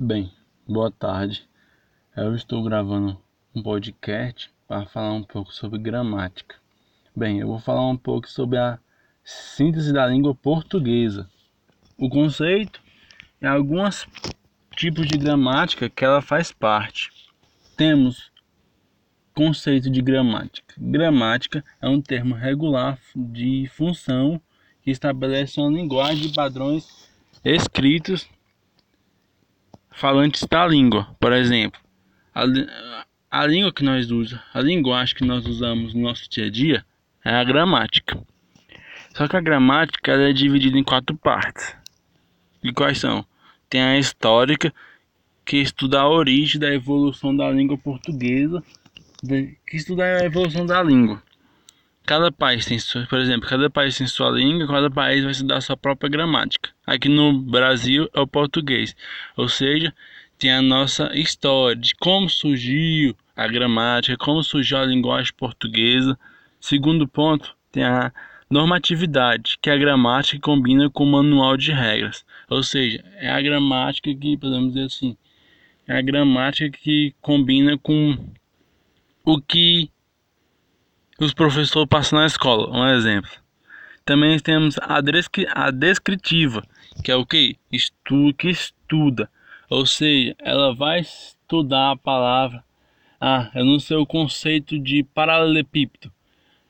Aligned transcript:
Bem, 0.00 0.30
boa 0.64 0.92
tarde. 0.92 1.44
Eu 2.16 2.32
estou 2.36 2.62
gravando 2.62 3.20
um 3.52 3.60
podcast 3.60 4.48
para 4.68 4.86
falar 4.86 5.12
um 5.12 5.24
pouco 5.24 5.52
sobre 5.52 5.76
gramática. 5.76 6.54
Bem, 7.16 7.40
eu 7.40 7.48
vou 7.48 7.58
falar 7.58 7.84
um 7.84 7.96
pouco 7.96 8.30
sobre 8.30 8.58
a 8.58 8.78
síntese 9.24 9.92
da 9.92 10.06
língua 10.06 10.36
portuguesa, 10.36 11.28
o 11.98 12.08
conceito 12.08 12.80
e 13.42 13.46
alguns 13.46 14.06
tipos 14.76 15.04
de 15.08 15.18
gramática 15.18 15.90
que 15.90 16.04
ela 16.04 16.22
faz 16.22 16.52
parte. 16.52 17.10
Temos 17.76 18.30
conceito 19.34 19.90
de 19.90 20.00
gramática. 20.00 20.74
Gramática 20.78 21.64
é 21.82 21.88
um 21.88 22.00
termo 22.00 22.36
regular 22.36 23.00
de 23.16 23.68
função 23.74 24.40
que 24.80 24.92
estabelece 24.92 25.58
uma 25.58 25.76
linguagem 25.76 26.28
de 26.28 26.34
padrões 26.34 27.10
escritos 27.44 28.28
falantes 29.90 30.44
da 30.44 30.66
língua. 30.66 31.08
Por 31.20 31.32
exemplo, 31.32 31.80
a, 32.34 32.44
a 33.30 33.46
língua 33.46 33.72
que 33.72 33.82
nós 33.82 34.10
usamos, 34.10 34.40
a 34.54 34.60
linguagem 34.60 35.14
que 35.14 35.24
nós 35.24 35.46
usamos 35.46 35.94
no 35.94 36.02
nosso 36.02 36.28
dia 36.30 36.46
a 36.46 36.50
dia 36.50 36.84
é 37.24 37.34
a 37.34 37.44
gramática. 37.44 38.18
Só 39.14 39.26
que 39.26 39.36
a 39.36 39.40
gramática 39.40 40.12
é 40.12 40.32
dividida 40.32 40.78
em 40.78 40.84
quatro 40.84 41.16
partes. 41.16 41.74
E 42.62 42.72
quais 42.72 42.98
são? 42.98 43.24
Tem 43.68 43.82
a 43.82 43.98
histórica, 43.98 44.72
que 45.44 45.56
estuda 45.56 46.00
a 46.00 46.08
origem 46.08 46.60
da 46.60 46.72
evolução 46.72 47.34
da 47.34 47.50
língua 47.50 47.78
portuguesa, 47.78 48.62
que 49.66 49.76
estuda 49.76 50.04
a 50.04 50.24
evolução 50.24 50.66
da 50.66 50.82
língua. 50.82 51.22
Cada 52.08 52.32
país 52.32 52.64
tem, 52.64 52.78
por 53.06 53.18
exemplo, 53.18 53.46
cada 53.46 53.68
país 53.68 53.98
tem 53.98 54.06
sua 54.06 54.30
língua, 54.30 54.66
cada 54.66 54.90
país 54.90 55.22
vai 55.22 55.30
estudar 55.30 55.60
sua 55.60 55.76
própria 55.76 56.08
gramática. 56.08 56.70
Aqui 56.86 57.06
no 57.06 57.34
Brasil 57.38 58.08
é 58.14 58.20
o 58.20 58.26
português, 58.26 58.96
ou 59.36 59.46
seja, 59.46 59.94
tem 60.38 60.50
a 60.50 60.62
nossa 60.62 61.14
história 61.14 61.76
de 61.76 61.94
como 61.96 62.26
surgiu 62.30 63.14
a 63.36 63.46
gramática, 63.46 64.16
como 64.16 64.42
surgiu 64.42 64.78
a 64.78 64.86
linguagem 64.86 65.34
portuguesa. 65.36 66.18
Segundo 66.58 67.06
ponto, 67.06 67.54
tem 67.70 67.84
a 67.84 68.10
normatividade, 68.48 69.58
que 69.60 69.68
é 69.68 69.74
a 69.74 69.76
gramática 69.76 70.36
que 70.36 70.40
combina 70.40 70.88
com 70.88 71.04
o 71.04 71.12
manual 71.12 71.58
de 71.58 71.72
regras. 71.72 72.24
Ou 72.48 72.62
seja, 72.62 73.04
é 73.16 73.30
a 73.30 73.42
gramática 73.42 74.14
que, 74.14 74.34
podemos 74.38 74.72
dizer 74.72 74.86
assim, 74.86 75.14
é 75.86 75.98
a 75.98 76.00
gramática 76.00 76.70
que 76.70 77.14
combina 77.20 77.76
com 77.76 78.16
o 79.26 79.38
que 79.42 79.90
os 81.18 81.34
professores 81.34 81.88
passam 81.88 82.18
na 82.18 82.26
escola. 82.26 82.70
Um 82.70 82.88
exemplo. 82.88 83.30
Também 84.04 84.38
temos 84.38 84.78
a, 84.78 84.98
a 85.54 85.70
descritiva, 85.70 86.62
que 87.04 87.10
é 87.10 87.16
o 87.16 87.26
que? 87.26 87.56
Estudo 87.70 88.34
que 88.34 88.48
estuda. 88.48 89.30
Ou 89.68 89.84
seja, 89.84 90.34
ela 90.38 90.74
vai 90.74 91.00
estudar 91.00 91.92
a 91.92 91.96
palavra. 91.96 92.64
Ah, 93.20 93.50
eu 93.54 93.64
não 93.64 93.78
sei 93.78 93.96
o 93.96 94.06
conceito 94.06 94.78
de 94.78 95.02
paralelepípedo. 95.02 96.10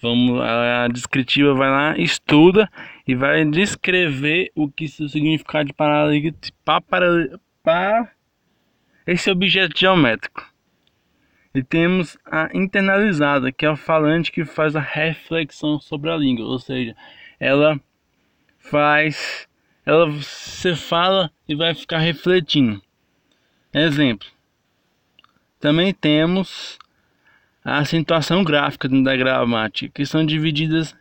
Vamos, 0.00 0.38
a 0.42 0.86
descritiva 0.88 1.54
vai 1.54 1.70
lá, 1.70 1.98
estuda 1.98 2.70
e 3.08 3.14
vai 3.14 3.42
descrever 3.46 4.52
o 4.54 4.68
que 4.68 4.84
isso 4.84 5.08
significa 5.08 5.64
de 5.64 5.72
paralelepípedo 5.72 6.52
para 7.62 8.10
esse 9.06 9.30
objeto 9.30 9.78
geométrico. 9.78 10.53
E 11.54 11.62
temos 11.62 12.18
a 12.26 12.50
internalizada, 12.52 13.52
que 13.52 13.64
é 13.64 13.70
o 13.70 13.76
falante 13.76 14.32
que 14.32 14.44
faz 14.44 14.74
a 14.74 14.80
reflexão 14.80 15.78
sobre 15.78 16.10
a 16.10 16.16
língua, 16.16 16.44
ou 16.44 16.58
seja, 16.58 16.96
ela 17.38 17.80
faz, 18.58 19.46
ela 19.86 20.10
você 20.10 20.74
fala 20.74 21.30
e 21.48 21.54
vai 21.54 21.72
ficar 21.72 21.98
refletindo. 21.98 22.82
Exemplo. 23.72 24.28
Também 25.60 25.94
temos 25.94 26.76
a 27.64 27.78
acentuação 27.78 28.42
gráfica 28.42 28.88
da 28.88 29.16
gramática, 29.16 29.92
que 29.94 30.04
são 30.04 30.26
divididas 30.26 30.92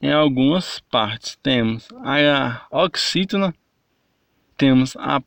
em 0.00 0.12
algumas 0.12 0.78
partes. 0.78 1.36
Temos 1.42 1.88
a 2.04 2.64
oxítona, 2.70 3.52
temos 4.56 4.96
a 4.98 5.20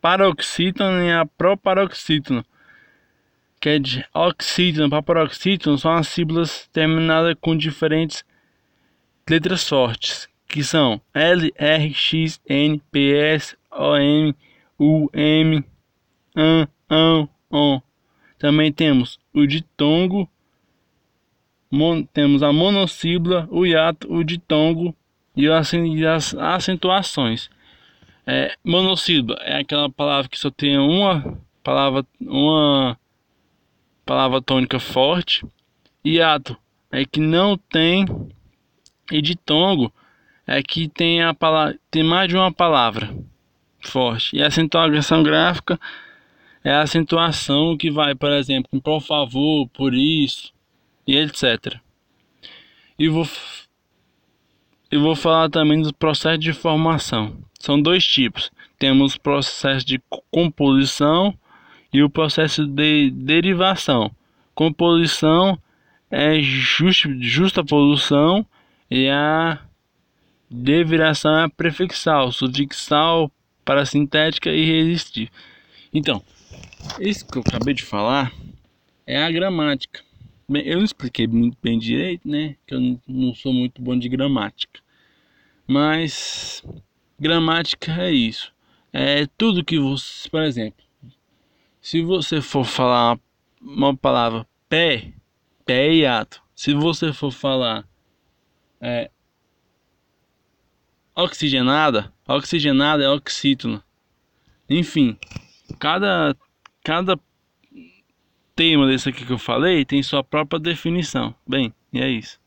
paroxítona 0.00 1.04
e 1.04 1.12
a 1.12 1.24
proparoxítona 1.24 2.44
que 3.62 3.68
é 3.68 3.78
de 3.78 4.04
oxítono 4.12 4.90
para 4.90 5.00
paroxítono, 5.00 5.78
são 5.78 5.92
as 5.92 6.08
sílabas 6.08 6.68
terminadas 6.72 7.36
com 7.40 7.56
diferentes 7.56 8.24
letras 9.30 9.68
fortes, 9.68 10.28
que 10.48 10.64
são 10.64 11.00
L, 11.14 11.54
R, 11.56 11.94
X, 11.94 12.40
N, 12.48 12.82
P, 12.90 13.14
S, 13.14 13.56
O, 13.70 13.96
M, 13.96 14.34
U, 14.76 15.08
M, 15.14 15.64
AN, 16.34 16.66
AN, 16.90 17.28
ON. 17.48 17.80
Também 18.36 18.72
temos 18.72 19.20
o 19.32 19.46
ditongo, 19.46 20.28
mon, 21.70 22.02
temos 22.02 22.42
a 22.42 22.52
monossílaba, 22.52 23.48
o 23.48 23.64
hiato, 23.64 24.12
o 24.12 24.24
ditongo 24.24 24.92
e 25.36 25.48
as, 25.48 25.72
as 25.72 26.34
acentuações. 26.34 27.48
É, 28.26 28.56
monossílaba 28.64 29.34
é 29.34 29.60
aquela 29.60 29.88
palavra 29.88 30.28
que 30.28 30.36
só 30.36 30.50
tem 30.50 30.76
uma 30.76 31.38
palavra, 31.62 32.04
uma 32.20 32.98
palavra 34.04 34.42
tônica 34.42 34.78
forte. 34.78 35.44
Hiato 36.04 36.56
é 36.90 37.04
que 37.04 37.20
não 37.20 37.56
tem. 37.56 38.06
E 39.10 39.20
ditongo 39.20 39.92
é 40.46 40.62
que 40.62 40.88
tem, 40.88 41.22
a 41.22 41.34
palavra, 41.34 41.78
tem 41.90 42.02
mais 42.02 42.28
de 42.28 42.36
uma 42.36 42.52
palavra 42.52 43.14
forte. 43.80 44.36
E 44.36 44.42
a 44.42 44.46
acentuação 44.46 45.22
gráfica 45.22 45.78
é 46.64 46.72
a 46.72 46.82
acentuação 46.82 47.76
que 47.76 47.90
vai, 47.90 48.14
por 48.14 48.30
exemplo, 48.30 48.80
por 48.80 49.00
favor, 49.00 49.68
por 49.68 49.94
isso 49.94 50.52
e 51.06 51.16
etc. 51.16 51.76
E 52.98 53.08
vou, 53.08 53.26
e 54.90 54.96
vou 54.96 55.16
falar 55.16 55.48
também 55.50 55.82
do 55.82 55.92
processo 55.94 56.38
de 56.38 56.52
formação. 56.52 57.36
São 57.58 57.80
dois 57.80 58.04
tipos. 58.04 58.50
Temos 58.78 59.16
processo 59.16 59.86
de 59.86 60.00
composição 60.30 61.36
e 61.92 62.02
o 62.02 62.10
processo 62.10 62.66
de 62.66 63.10
derivação. 63.10 64.10
Composição 64.54 65.58
é 66.10 66.40
just, 66.40 67.06
justa 67.20 67.64
produção 67.64 68.46
e 68.90 69.08
a 69.08 69.58
deviração 70.50 71.38
é 71.38 71.48
prefixal, 71.48 72.30
sufixal, 72.32 73.30
parasintética 73.64 74.50
e 74.50 74.64
resistível. 74.64 75.32
Então, 75.92 76.22
isso 77.00 77.26
que 77.26 77.38
eu 77.38 77.42
acabei 77.46 77.74
de 77.74 77.82
falar 77.82 78.32
é 79.06 79.22
a 79.22 79.30
gramática. 79.30 80.00
Bem, 80.48 80.66
eu 80.66 80.78
não 80.78 80.84
expliquei 80.84 81.26
muito 81.26 81.56
bem 81.62 81.78
direito, 81.78 82.28
né? 82.28 82.56
Que 82.66 82.74
eu 82.74 83.00
não 83.06 83.34
sou 83.34 83.52
muito 83.52 83.80
bom 83.80 83.98
de 83.98 84.08
gramática. 84.08 84.80
Mas 85.66 86.62
gramática 87.18 87.92
é 88.02 88.10
isso. 88.10 88.52
É 88.92 89.26
tudo 89.38 89.64
que 89.64 89.78
você, 89.78 90.28
por 90.28 90.42
exemplo, 90.42 90.84
se 91.82 92.00
você 92.00 92.40
for 92.40 92.64
falar 92.64 93.18
uma 93.60 93.94
palavra 93.94 94.46
pé, 94.68 95.12
pé 95.66 95.92
e 95.92 96.06
ato. 96.06 96.40
Se 96.54 96.72
você 96.72 97.12
for 97.12 97.32
falar 97.32 97.84
é, 98.80 99.10
oxigenada, 101.14 102.12
oxigenada 102.26 103.02
é 103.02 103.08
oxítono. 103.08 103.82
Enfim, 104.70 105.18
cada, 105.80 106.36
cada 106.84 107.18
tema 108.54 108.86
desse 108.86 109.08
aqui 109.08 109.26
que 109.26 109.32
eu 109.32 109.38
falei 109.38 109.84
tem 109.84 110.04
sua 110.04 110.22
própria 110.22 110.60
definição. 110.60 111.34
Bem, 111.44 111.74
e 111.92 112.00
é 112.00 112.08
isso. 112.08 112.40